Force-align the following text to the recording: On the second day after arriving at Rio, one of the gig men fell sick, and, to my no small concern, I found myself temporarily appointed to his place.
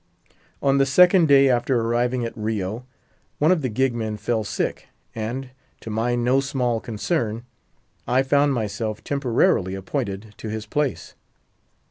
On 0.63 0.79
the 0.79 0.85
second 0.87 1.27
day 1.27 1.47
after 1.47 1.79
arriving 1.79 2.25
at 2.25 2.35
Rio, 2.35 2.87
one 3.37 3.51
of 3.51 3.61
the 3.61 3.69
gig 3.69 3.93
men 3.93 4.17
fell 4.17 4.43
sick, 4.43 4.87
and, 5.13 5.51
to 5.79 5.91
my 5.91 6.15
no 6.15 6.39
small 6.39 6.79
concern, 6.79 7.43
I 8.07 8.23
found 8.23 8.51
myself 8.55 9.03
temporarily 9.03 9.75
appointed 9.75 10.33
to 10.39 10.49
his 10.49 10.65
place. 10.65 11.13